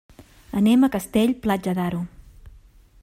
Anem 0.61 0.87
a 0.87 0.89
Castell-Platja 0.95 1.77
d'Aro. 1.81 2.01